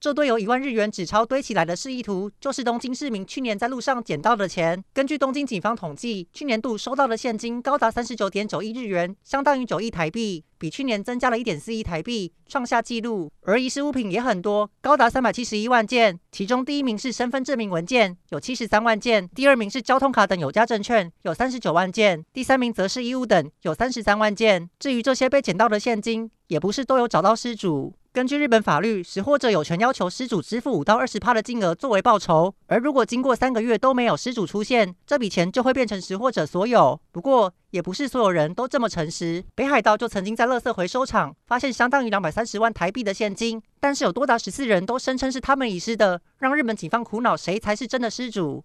[0.00, 4.84] 这堆由一万日元纸钞堆起来的示意图，就是东京市民去年在路上捡到的钱。
[4.94, 13.28] 根据东京警方统计，去年度收到的现金高达三十九点九亿日元，相当于九亿台币，比去年增加了一点四亿台币，创下纪录。
[13.42, 24.70] 而遗失物品也很多，高达三百七十一万件，其中第一名是身份证明文件，有七十三万件；第二名是交通卡等有价证券，有三十九万件；第三名则是衣物等，有三十三万件。
[24.78, 27.92] 至于这些被捡到的现金，也不是都有找到失主。
[28.10, 36.98] 根据日本法律，拾获者有权要求失主支付五到二十趴的金额作为报酬，而如果经过三个月都没有失主出现，这笔钱就会变成拾获者所有。
[37.12, 39.44] 不过，也不是所有人都这么诚实。
[39.54, 48.56] 北海道就曾经在垃圾回收场发现相当于两百三十万台币的现金，但是有多达十四人都声称是他们遗失的，让日本警方苦恼谁才是真的失主。